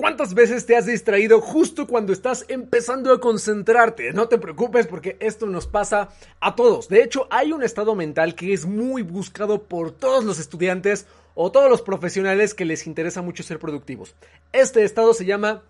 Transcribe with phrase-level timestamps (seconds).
[0.00, 4.14] ¿Cuántas veces te has distraído justo cuando estás empezando a concentrarte?
[4.14, 6.08] No te preocupes porque esto nos pasa
[6.40, 6.88] a todos.
[6.88, 11.04] De hecho, hay un estado mental que es muy buscado por todos los estudiantes
[11.34, 14.14] o todos los profesionales que les interesa mucho ser productivos.
[14.54, 15.64] Este estado se llama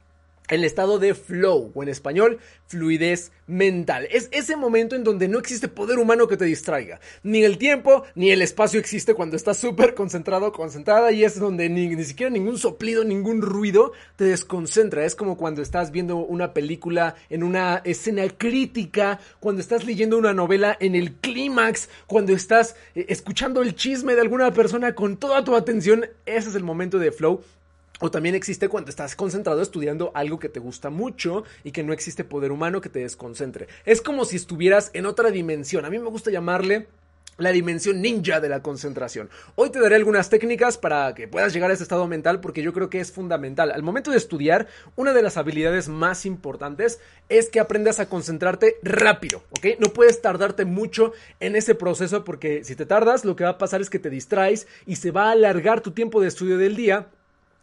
[0.51, 4.07] el estado de flow, o en español, fluidez mental.
[4.11, 7.01] Es ese momento en donde no existe poder humano que te distraiga.
[7.23, 11.69] Ni el tiempo, ni el espacio existe cuando estás súper concentrado, concentrada, y es donde
[11.69, 15.05] ni, ni, siquiera ningún soplido, ningún ruido te desconcentra.
[15.05, 20.33] Es como cuando estás viendo una película en una escena crítica, cuando estás leyendo una
[20.33, 25.45] novela en el clímax, cuando estás eh, escuchando el chisme de alguna persona con toda
[25.45, 26.07] tu atención.
[26.27, 27.43] Ese es el momento de flow
[28.01, 31.93] o también existe cuando estás concentrado estudiando algo que te gusta mucho y que no
[31.93, 33.69] existe poder humano que te desconcentre.
[33.85, 35.85] Es como si estuvieras en otra dimensión.
[35.85, 36.89] A mí me gusta llamarle
[37.41, 39.31] la dimensión ninja de la concentración.
[39.55, 42.73] Hoy te daré algunas técnicas para que puedas llegar a ese estado mental porque yo
[42.73, 43.71] creo que es fundamental.
[43.71, 48.77] Al momento de estudiar, una de las habilidades más importantes es que aprendas a concentrarte
[48.83, 49.79] rápido, ¿ok?
[49.79, 53.59] No puedes tardarte mucho en ese proceso porque si te tardas, lo que va a
[53.59, 56.77] pasar es que te distraes y se va a alargar tu tiempo de estudio del
[56.77, 57.09] día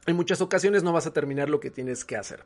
[0.07, 2.39] en muchas ocasiones no vas a terminar lo que tienes que hacer.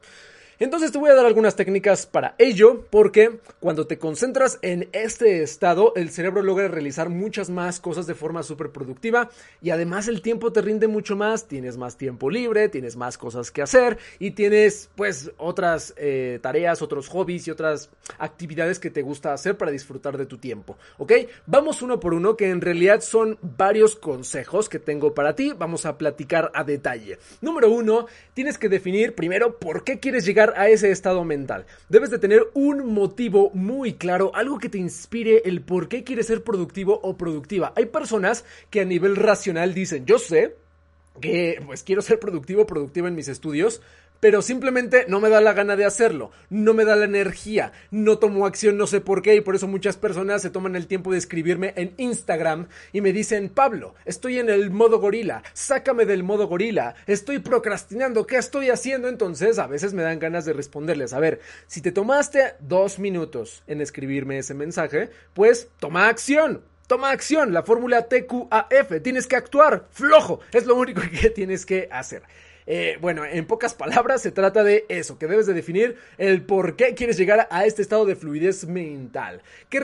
[0.62, 5.42] Entonces te voy a dar algunas técnicas para ello, porque cuando te concentras en este
[5.42, 10.22] estado, el cerebro logra realizar muchas más cosas de forma súper productiva y además el
[10.22, 14.32] tiempo te rinde mucho más, tienes más tiempo libre, tienes más cosas que hacer y
[14.32, 17.90] tienes pues otras eh, tareas, otros hobbies y otras
[18.20, 21.14] actividades que te gusta hacer para disfrutar de tu tiempo, ¿ok?
[21.48, 25.88] Vamos uno por uno, que en realidad son varios consejos que tengo para ti, vamos
[25.88, 27.18] a platicar a detalle.
[27.42, 28.06] Número uno,
[28.36, 31.66] tienes que definir primero por qué quieres llegar a ese estado mental.
[31.90, 36.28] Debes de tener un motivo muy claro, algo que te inspire el por qué quieres
[36.28, 37.74] ser productivo o productiva.
[37.76, 40.56] Hay personas que a nivel racional dicen, yo sé
[41.20, 43.82] que pues quiero ser productivo o productiva en mis estudios,
[44.22, 48.20] pero simplemente no me da la gana de hacerlo, no me da la energía, no
[48.20, 51.12] tomo acción, no sé por qué, y por eso muchas personas se toman el tiempo
[51.12, 56.24] de escribirme en Instagram y me dicen, Pablo, estoy en el modo gorila, sácame del
[56.24, 59.10] modo gorila, estoy procrastinando, ¿qué estoy haciendo?
[59.10, 63.64] Entonces a veces me dan ganas de responderles, a ver, si te tomaste dos minutos
[63.66, 66.62] en escribirme ese mensaje, pues toma acción,
[66.92, 71.88] Toma acción, la fórmula TQAF, tienes que actuar, flojo, es lo único que tienes que
[71.90, 72.22] hacer.
[72.68, 76.76] Eh, bueno, en pocas palabras se trata de eso, que debes de definir el por
[76.76, 79.42] qué quieres llegar a este estado de fluidez mental.
[79.70, 79.82] ¿Qué,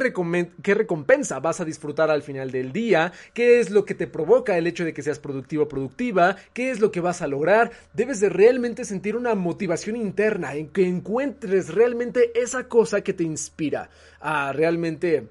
[0.61, 3.11] ¿Qué recompensa vas a disfrutar al final del día?
[3.33, 6.35] ¿Qué es lo que te provoca el hecho de que seas productivo o productiva?
[6.53, 7.71] ¿Qué es lo que vas a lograr?
[7.93, 13.23] Debes de realmente sentir una motivación interna, en que encuentres realmente esa cosa que te
[13.23, 13.89] inspira
[14.19, 15.27] a realmente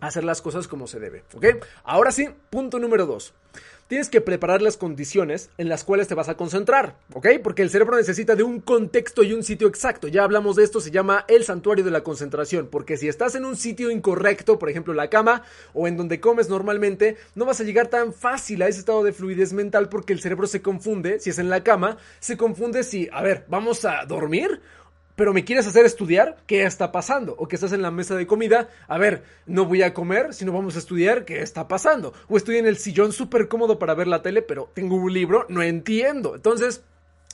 [0.00, 1.46] hacer las cosas como se debe, ¿ok?
[1.84, 3.34] Ahora sí, punto número dos
[3.88, 7.26] tienes que preparar las condiciones en las cuales te vas a concentrar, ¿ok?
[7.42, 10.08] Porque el cerebro necesita de un contexto y un sitio exacto.
[10.08, 13.46] Ya hablamos de esto, se llama el santuario de la concentración, porque si estás en
[13.46, 15.42] un sitio incorrecto, por ejemplo la cama
[15.72, 19.12] o en donde comes normalmente, no vas a llegar tan fácil a ese estado de
[19.12, 23.08] fluidez mental porque el cerebro se confunde, si es en la cama, se confunde si,
[23.10, 24.60] a ver, vamos a dormir
[25.18, 27.34] pero me quieres hacer estudiar, ¿qué está pasando?
[27.38, 30.52] O que estás en la mesa de comida, a ver, no voy a comer, sino
[30.52, 32.14] vamos a estudiar, ¿qué está pasando?
[32.28, 35.44] O estoy en el sillón súper cómodo para ver la tele, pero tengo un libro,
[35.48, 36.36] no entiendo.
[36.36, 36.84] Entonces,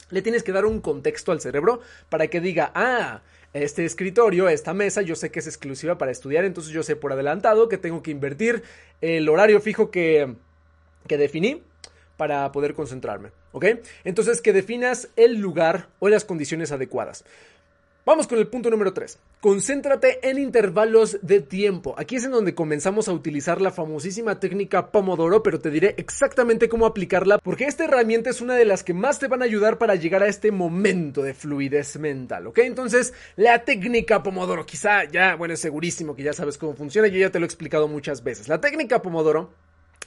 [0.08, 3.20] le tienes que dar un contexto al cerebro para que diga, ah,
[3.52, 7.12] este escritorio, esta mesa, yo sé que es exclusiva para estudiar, entonces yo sé por
[7.12, 8.62] adelantado que tengo que invertir
[9.02, 10.36] el horario fijo que,
[11.06, 11.62] que definí
[12.16, 13.66] para poder concentrarme, ¿ok?
[14.04, 17.24] Entonces que definas el lugar o las condiciones adecuadas.
[18.06, 19.18] Vamos con el punto número 3.
[19.40, 21.94] Concéntrate en intervalos de tiempo.
[21.96, 26.68] Aquí es en donde comenzamos a utilizar la famosísima técnica Pomodoro, pero te diré exactamente
[26.68, 29.78] cómo aplicarla porque esta herramienta es una de las que más te van a ayudar
[29.78, 32.58] para llegar a este momento de fluidez mental, ¿ok?
[32.58, 37.18] Entonces, la técnica Pomodoro, quizá ya, bueno, es segurísimo que ya sabes cómo funciona, yo
[37.18, 38.48] ya te lo he explicado muchas veces.
[38.48, 39.50] La técnica Pomodoro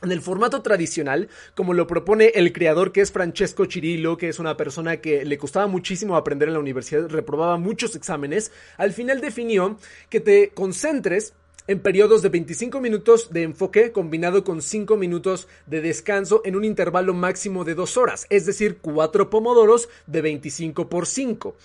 [0.02, 4.40] en el formato tradicional, como lo propone el creador que es Francesco Cirillo, que es
[4.40, 9.22] una persona que le costaba muchísimo aprender en la universidad, reprobaba muchos exámenes, al final
[9.22, 9.78] definió
[10.10, 11.34] que te concentres
[11.68, 16.64] en periodos de 25 minutos de enfoque combinado con 5 minutos de descanso en un
[16.64, 21.56] intervalo máximo de 2 horas, es decir, 4 pomodoros de 25 por 5.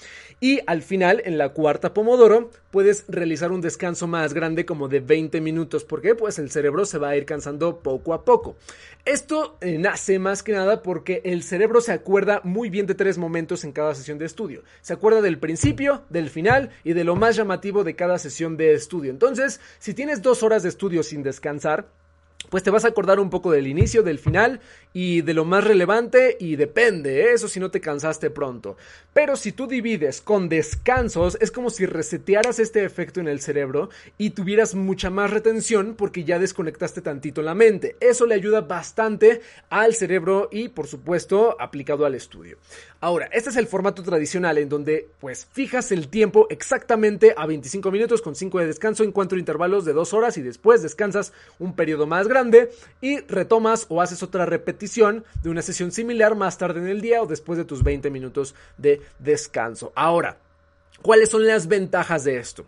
[0.40, 4.98] Y al final, en la cuarta pomodoro, puedes realizar un descanso más grande como de
[4.98, 5.84] 20 minutos.
[5.84, 8.56] porque Pues el cerebro se va a ir cansando poco a poco.
[9.04, 13.18] Esto eh, nace más que nada porque el cerebro se acuerda muy bien de tres
[13.18, 14.62] momentos en cada sesión de estudio.
[14.80, 18.72] Se acuerda del principio, del final y de lo más llamativo de cada sesión de
[18.72, 19.10] estudio.
[19.10, 21.88] Entonces, si tienes dos horas de estudio sin descansar,
[22.48, 24.60] pues te vas a acordar un poco del inicio, del final
[24.92, 27.32] y de lo más relevante y depende, ¿eh?
[27.32, 28.76] eso si no te cansaste pronto.
[29.12, 33.90] Pero si tú divides con descansos, es como si resetearas este efecto en el cerebro
[34.18, 37.96] y tuvieras mucha más retención porque ya desconectaste tantito la mente.
[38.00, 39.40] Eso le ayuda bastante
[39.70, 42.58] al cerebro y por supuesto aplicado al estudio.
[43.00, 47.90] Ahora, este es el formato tradicional en donde pues fijas el tiempo exactamente a 25
[47.90, 51.74] minutos con 5 de descanso en cuatro intervalos de 2 horas y después descansas un
[51.74, 54.81] periodo más grande y retomas o haces otra repetición
[55.42, 58.54] de una sesión similar más tarde en el día o después de tus 20 minutos
[58.78, 59.92] de descanso.
[59.94, 60.38] Ahora,
[61.02, 62.66] ¿cuáles son las ventajas de esto?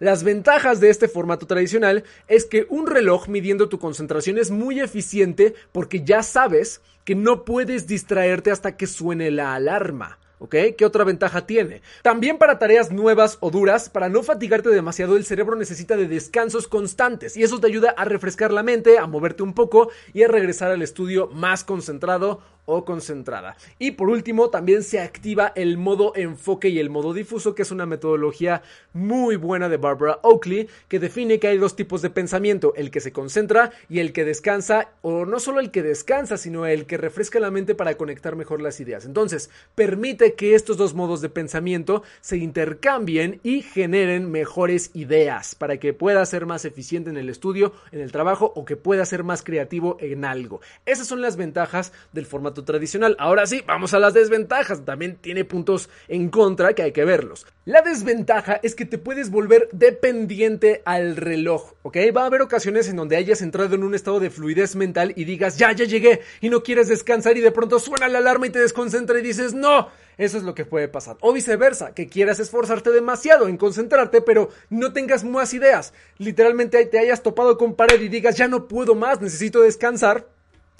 [0.00, 4.80] Las ventajas de este formato tradicional es que un reloj midiendo tu concentración es muy
[4.80, 10.18] eficiente porque ya sabes que no puedes distraerte hasta que suene la alarma.
[10.48, 11.82] ¿Qué otra ventaja tiene?
[12.02, 16.68] También para tareas nuevas o duras, para no fatigarte demasiado, el cerebro necesita de descansos
[16.68, 20.28] constantes y eso te ayuda a refrescar la mente, a moverte un poco y a
[20.28, 23.56] regresar al estudio más concentrado o concentrada.
[23.78, 27.70] Y por último, también se activa el modo enfoque y el modo difuso, que es
[27.70, 28.62] una metodología
[28.92, 33.00] muy buena de Barbara Oakley, que define que hay dos tipos de pensamiento, el que
[33.00, 36.96] se concentra y el que descansa, o no solo el que descansa, sino el que
[36.96, 39.04] refresca la mente para conectar mejor las ideas.
[39.04, 45.78] Entonces, permite que estos dos modos de pensamiento se intercambien y generen mejores ideas para
[45.78, 49.24] que pueda ser más eficiente en el estudio, en el trabajo o que pueda ser
[49.24, 50.60] más creativo en algo.
[50.86, 53.16] Esas son las ventajas del formato tradicional.
[53.18, 54.84] Ahora sí, vamos a las desventajas.
[54.84, 57.46] También tiene puntos en contra que hay que verlos.
[57.64, 61.96] La desventaja es que te puedes volver dependiente al reloj, ¿ok?
[62.16, 65.24] Va a haber ocasiones en donde hayas entrado en un estado de fluidez mental y
[65.24, 68.50] digas, ya, ya llegué, y no quieres descansar y de pronto suena la alarma y
[68.50, 69.88] te desconcentra y dices, no,
[70.18, 71.18] eso es lo que puede pasar.
[71.20, 75.94] O viceversa, que quieras esforzarte demasiado en concentrarte, pero no tengas más ideas.
[76.18, 80.26] Literalmente te hayas topado con pared y digas, ya no puedo más, necesito descansar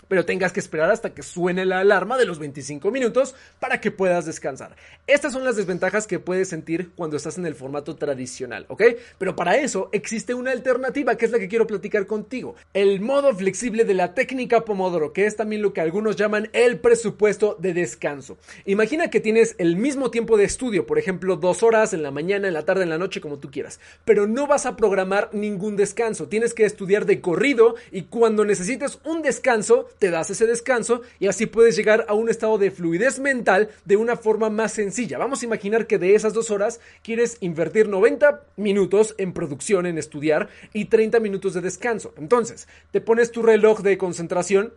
[0.08, 3.90] pero tengas que esperar hasta que suene la alarma de los 25 minutos para que
[3.90, 4.76] puedas descansar.
[5.06, 8.82] Estas son las desventajas que puedes sentir cuando estás en el formato tradicional, ¿ok?
[9.18, 12.54] Pero para eso existe una alternativa que es la que quiero platicar contigo.
[12.74, 16.78] El modo flexible de la técnica Pomodoro, que es también lo que algunos llaman el
[16.78, 18.38] presupuesto de descanso.
[18.64, 22.48] Imagina que tienes el mismo tiempo de estudio, por ejemplo, dos horas en la mañana,
[22.48, 25.76] en la tarde, en la noche, como tú quieras, pero no vas a programar ningún
[25.76, 26.28] descanso.
[26.28, 31.28] Tienes que estudiar de corrido y cuando necesites un descanso, te das ese descanso y
[31.28, 35.16] así puedes llegar a un estado de fluidez mental de una forma más sencilla.
[35.16, 39.98] Vamos a imaginar que de esas dos horas quieres invertir 90 minutos en producción, en
[39.98, 42.14] estudiar y 30 minutos de descanso.
[42.16, 44.72] Entonces, te pones tu reloj de concentración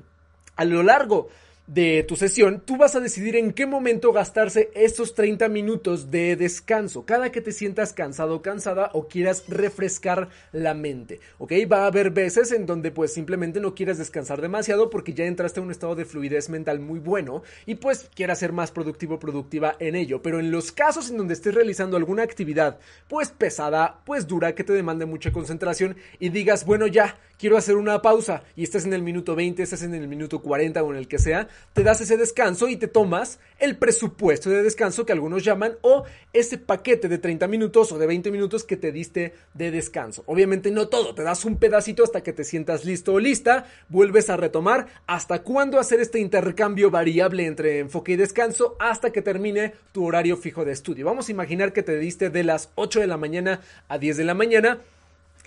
[0.58, 1.30] a lo largo
[1.68, 6.36] de tu sesión, tú vas a decidir en qué momento gastarse estos 30 minutos de
[6.36, 11.54] descanso, cada que te sientas cansado o cansada o quieras refrescar la mente, ¿ok?
[11.72, 15.60] Va a haber veces en donde pues simplemente no quieras descansar demasiado porque ya entraste
[15.60, 19.20] en un estado de fluidez mental muy bueno y pues quieras ser más productivo o
[19.20, 22.78] productiva en ello, pero en los casos en donde estés realizando alguna actividad
[23.08, 27.76] pues pesada, pues dura, que te demande mucha concentración y digas, bueno ya, quiero hacer
[27.76, 30.98] una pausa y estás en el minuto 20, estás en el minuto 40 o en
[30.98, 35.12] el que sea, te das ese descanso y te tomas el presupuesto de descanso que
[35.12, 39.34] algunos llaman o ese paquete de 30 minutos o de 20 minutos que te diste
[39.54, 40.24] de descanso.
[40.26, 44.30] Obviamente no todo, te das un pedacito hasta que te sientas listo o lista, vuelves
[44.30, 49.74] a retomar hasta cuándo hacer este intercambio variable entre enfoque y descanso hasta que termine
[49.92, 51.06] tu horario fijo de estudio.
[51.06, 54.24] Vamos a imaginar que te diste de las 8 de la mañana a 10 de
[54.24, 54.80] la mañana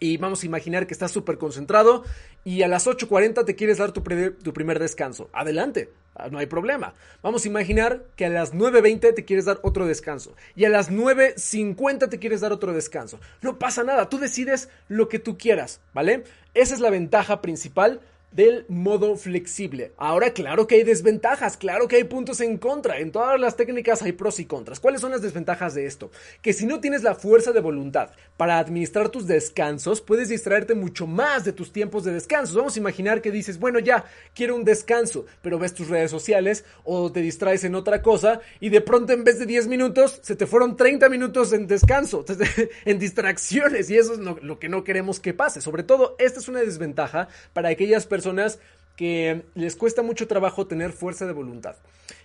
[0.01, 2.05] y vamos a imaginar que estás súper concentrado
[2.45, 5.29] y a las 8.40 te quieres dar tu, tu, primer descanso.
[5.33, 6.95] Adelante, ah, no hay problema.
[7.23, 10.91] Vamos a imaginar que a las 9.20 te quieres dar otro descanso y a las
[10.91, 13.21] 9.50 te quieres dar otro descanso.
[13.43, 16.25] No pasa nada, tú decides lo que tú quieras, ¿vale?
[16.55, 18.01] Esa es la ventaja principal
[18.31, 19.93] del modo flexible.
[19.97, 22.99] Ahora, claro que hay desventajas, claro que hay puntos en contra.
[22.99, 24.81] En todas las técnicas hay pros y contras.
[24.81, 26.11] ¿Cuáles son las desventajas de esto?
[26.43, 31.07] Que si no tienes la fuerza de voluntad para administrar tus descansos, puedes distraerte mucho
[31.07, 32.59] más de tus tiempos de descanso.
[32.59, 34.05] Vamos a imaginar que dices, bueno, ya,
[34.35, 38.69] quiero un descanso, pero ves tus redes sociales o te distraes en otra cosa y
[38.69, 42.25] de pronto en vez de 10 minutos se te fueron 30 minutos en descanso,
[42.85, 45.63] en distracciones y eso es lo, lo que no queremos que pase.
[45.63, 48.59] Sobre todo, esta es una desventaja para aquellas personas personas
[48.97, 51.77] que les cuesta mucho trabajo tener fuerza de voluntad.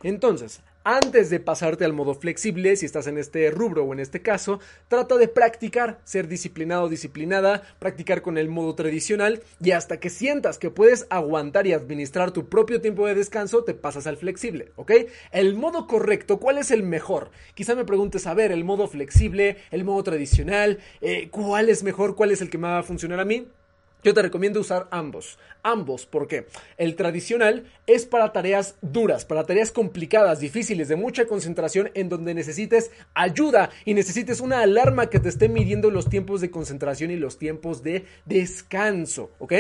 [0.01, 4.23] Entonces, antes de pasarte al modo flexible, si estás en este rubro o en este
[4.23, 9.99] caso, trata de practicar, ser disciplinado o disciplinada, practicar con el modo tradicional y hasta
[9.99, 14.17] que sientas que puedes aguantar y administrar tu propio tiempo de descanso, te pasas al
[14.17, 14.93] flexible, ¿ok?
[15.31, 17.29] El modo correcto, ¿cuál es el mejor?
[17.53, 22.15] Quizá me preguntes, a ver, el modo flexible, el modo tradicional, eh, ¿cuál es mejor?
[22.15, 23.47] ¿Cuál es el que me va a funcionar a mí?
[24.03, 25.37] Yo te recomiendo usar ambos.
[25.65, 31.89] Ambos, porque el tradicional es para tareas duras, para tareas complicadas, difíciles, de mucha concentración,
[31.93, 36.51] en donde necesites ayuda y necesites una alarma que te esté midiendo los tiempos de
[36.51, 39.53] concentración y los tiempos de descanso, ¿ok?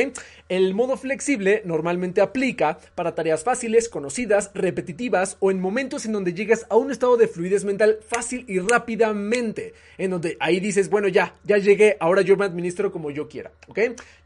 [0.49, 6.33] El modo flexible normalmente aplica para tareas fáciles, conocidas, repetitivas o en momentos en donde
[6.33, 11.07] llegas a un estado de fluidez mental fácil y rápidamente, en donde ahí dices, bueno,
[11.07, 13.79] ya, ya llegué, ahora yo me administro como yo quiera, ¿ok?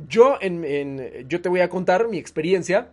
[0.08, 2.90] Yo, en, yo te voy a contar mi experiencia.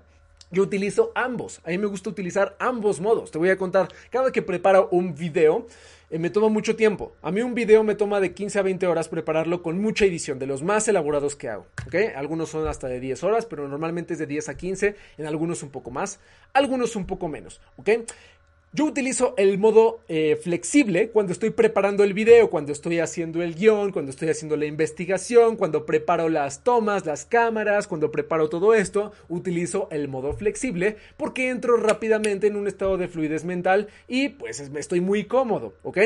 [0.50, 1.60] Yo utilizo ambos.
[1.64, 3.30] A mí me gusta utilizar ambos modos.
[3.30, 3.88] Te voy a contar.
[4.10, 5.66] Cada que preparo un video,
[6.10, 7.12] eh, me toma mucho tiempo.
[7.22, 10.38] A mí un video me toma de 15 a 20 horas prepararlo con mucha edición,
[10.38, 11.66] de los más elaborados que hago.
[12.14, 14.96] Algunos son hasta de 10 horas, pero normalmente es de 10 a 15.
[15.18, 16.20] En algunos un poco más,
[16.52, 17.60] algunos un poco menos.
[17.76, 17.90] ¿ok?
[18.76, 23.54] Yo utilizo el modo eh, flexible cuando estoy preparando el video, cuando estoy haciendo el
[23.54, 28.74] guion, cuando estoy haciendo la investigación, cuando preparo las tomas, las cámaras, cuando preparo todo
[28.74, 34.30] esto, utilizo el modo flexible porque entro rápidamente en un estado de fluidez mental y
[34.30, 35.98] pues estoy muy cómodo, ¿ok?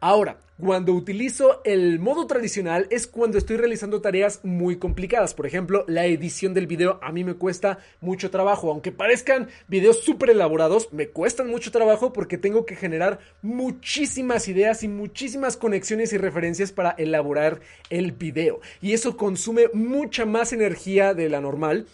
[0.00, 5.34] Ahora, cuando utilizo el modo tradicional es cuando estoy realizando tareas muy complicadas.
[5.34, 8.70] Por ejemplo, la edición del video a mí me cuesta mucho trabajo.
[8.70, 14.82] Aunque parezcan videos súper elaborados, me cuestan mucho trabajo porque tengo que generar muchísimas ideas
[14.82, 17.60] y muchísimas conexiones y referencias para elaborar
[17.90, 18.60] el video.
[18.80, 21.86] Y eso consume mucha más energía de la normal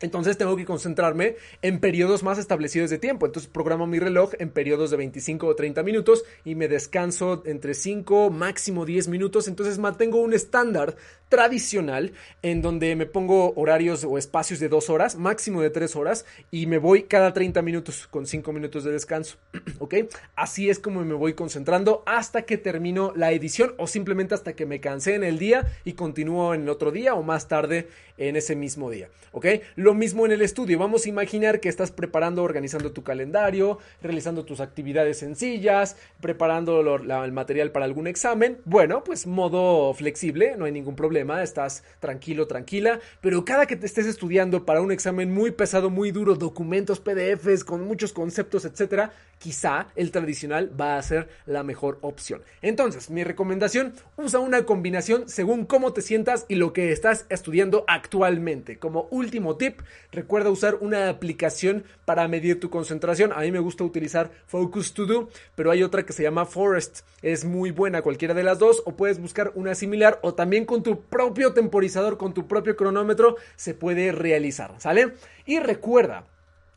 [0.00, 3.26] entonces tengo que concentrarme en periodos más establecidos de tiempo.
[3.26, 7.74] Entonces programo mi reloj en periodos de 25 o 30 minutos y me descanso entre
[7.74, 9.48] 5, máximo 10 minutos.
[9.48, 10.96] Entonces mantengo un estándar
[11.30, 16.26] tradicional en donde me pongo horarios o espacios de 2 horas, máximo de 3 horas
[16.50, 19.38] y me voy cada 30 minutos con 5 minutos de descanso.
[19.78, 19.94] ¿Ok?
[20.36, 24.66] Así es como me voy concentrando hasta que termino la edición o simplemente hasta que
[24.66, 28.36] me cansé en el día y continúo en el otro día o más tarde en
[28.36, 29.08] ese mismo día.
[29.32, 29.46] ¿Ok?
[29.76, 30.78] Lo mismo en el estudio.
[30.78, 37.32] Vamos a imaginar que estás preparando, organizando tu calendario, realizando tus actividades sencillas, preparando el
[37.32, 38.58] material para algún examen.
[38.64, 43.86] Bueno, pues modo flexible, no hay ningún problema, estás tranquilo, tranquila, pero cada que te
[43.86, 49.12] estés estudiando para un examen muy pesado, muy duro, documentos, PDFs con muchos conceptos, etcétera,
[49.38, 52.42] quizá el tradicional va a ser la mejor opción.
[52.62, 57.84] Entonces, mi recomendación, usa una combinación según cómo te sientas y lo que estás estudiando
[57.88, 58.78] actualmente.
[58.78, 59.80] Como último tip,
[60.12, 63.32] Recuerda usar una aplicación para medir tu concentración.
[63.32, 67.00] A mí me gusta utilizar Focus To Do, pero hay otra que se llama Forest.
[67.22, 70.82] Es muy buena cualquiera de las dos o puedes buscar una similar o también con
[70.82, 75.14] tu propio temporizador, con tu propio cronómetro se puede realizar, ¿sale?
[75.44, 76.24] Y recuerda,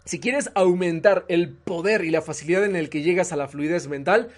[0.06, 3.88] si quieres aumentar el poder y la facilidad en el que llegas a la fluidez
[3.88, 4.32] mental,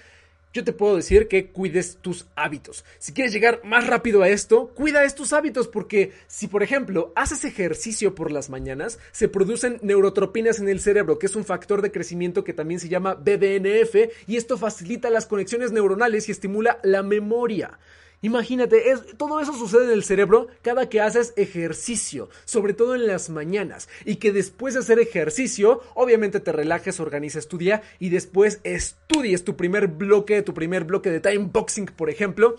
[0.56, 2.86] yo te puedo decir que cuides tus hábitos.
[2.98, 7.44] Si quieres llegar más rápido a esto, cuida estos hábitos porque si por ejemplo haces
[7.44, 11.92] ejercicio por las mañanas, se producen neurotropinas en el cerebro, que es un factor de
[11.92, 13.96] crecimiento que también se llama BDNF
[14.28, 17.78] y esto facilita las conexiones neuronales y estimula la memoria.
[18.22, 18.84] Imagínate,
[19.18, 23.88] todo eso sucede en el cerebro cada que haces ejercicio, sobre todo en las mañanas,
[24.04, 29.44] y que después de hacer ejercicio, obviamente te relajes, organizas tu día y después estudies
[29.44, 32.56] tu primer bloque, tu primer bloque de time boxing, por ejemplo.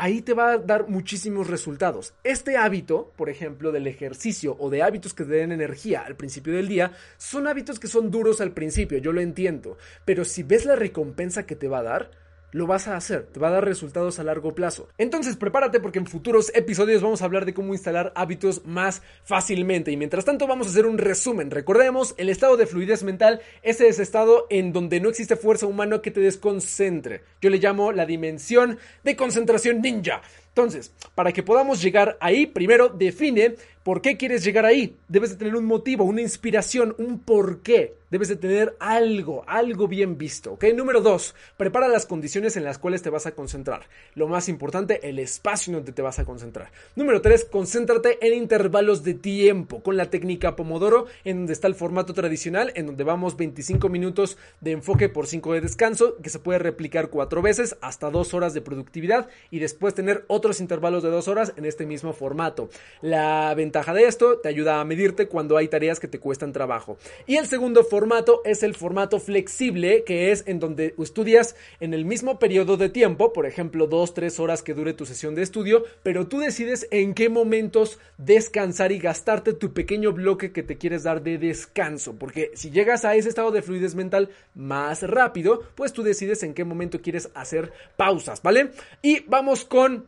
[0.00, 2.14] Ahí te va a dar muchísimos resultados.
[2.22, 6.52] Este hábito, por ejemplo, del ejercicio o de hábitos que te den energía al principio
[6.52, 9.76] del día, son hábitos que son duros al principio, yo lo entiendo.
[10.04, 12.10] Pero si ves la recompensa que te va a dar,
[12.52, 14.88] lo vas a hacer, te va a dar resultados a largo plazo.
[14.98, 19.90] Entonces prepárate porque en futuros episodios vamos a hablar de cómo instalar hábitos más fácilmente
[19.90, 21.50] y mientras tanto vamos a hacer un resumen.
[21.50, 26.00] Recordemos, el estado de fluidez mental es ese estado en donde no existe fuerza humana
[26.02, 27.22] que te desconcentre.
[27.40, 30.22] Yo le llamo la dimensión de concentración ninja.
[30.58, 34.96] Entonces, para que podamos llegar ahí, primero define por qué quieres llegar ahí.
[35.08, 37.94] Debes de tener un motivo, una inspiración, un porqué.
[38.10, 40.64] Debes de tener algo, algo bien visto, ¿ok?
[40.74, 43.82] Número dos, prepara las condiciones en las cuales te vas a concentrar.
[44.14, 46.70] Lo más importante, el espacio en donde te vas a concentrar.
[46.96, 51.74] Número tres, concéntrate en intervalos de tiempo con la técnica Pomodoro, en donde está el
[51.74, 56.38] formato tradicional, en donde vamos 25 minutos de enfoque por 5 de descanso, que se
[56.38, 61.10] puede replicar cuatro veces hasta dos horas de productividad y después tener otro intervalos de
[61.10, 62.70] dos horas en este mismo formato.
[63.02, 66.96] La ventaja de esto te ayuda a medirte cuando hay tareas que te cuestan trabajo.
[67.26, 72.04] Y el segundo formato es el formato flexible, que es en donde estudias en el
[72.04, 75.84] mismo periodo de tiempo, por ejemplo, dos, tres horas que dure tu sesión de estudio,
[76.02, 81.02] pero tú decides en qué momentos descansar y gastarte tu pequeño bloque que te quieres
[81.02, 85.92] dar de descanso, porque si llegas a ese estado de fluidez mental más rápido, pues
[85.92, 88.70] tú decides en qué momento quieres hacer pausas, ¿vale?
[89.02, 90.06] Y vamos con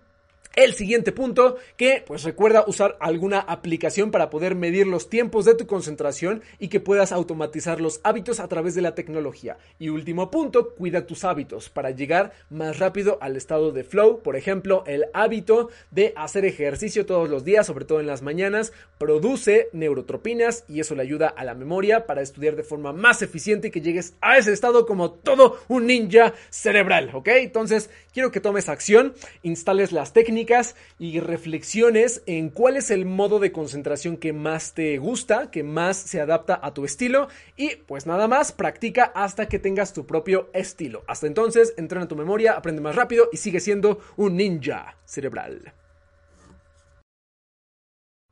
[0.56, 5.54] el siguiente punto, que pues recuerda usar alguna aplicación para poder medir los tiempos de
[5.54, 9.58] tu concentración y que puedas automatizar los hábitos a través de la tecnología.
[9.78, 14.22] Y último punto, cuida tus hábitos para llegar más rápido al estado de flow.
[14.22, 18.72] Por ejemplo, el hábito de hacer ejercicio todos los días, sobre todo en las mañanas,
[18.98, 23.68] produce neurotropinas y eso le ayuda a la memoria para estudiar de forma más eficiente
[23.68, 27.28] y que llegues a ese estado como todo un ninja cerebral, ¿ok?
[27.28, 30.39] Entonces, quiero que tomes acción, instales las técnicas
[30.98, 35.96] y reflexiones en cuál es el modo de concentración que más te gusta, que más
[35.96, 40.50] se adapta a tu estilo y pues nada más, practica hasta que tengas tu propio
[40.52, 41.04] estilo.
[41.06, 45.74] Hasta entonces, entrena tu memoria, aprende más rápido y sigue siendo un ninja cerebral.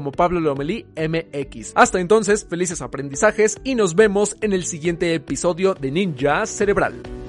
[0.00, 1.72] como Pablo Lomelí MX.
[1.74, 7.19] Hasta entonces, felices aprendizajes y nos vemos en el siguiente episodio de Ninja Cerebral.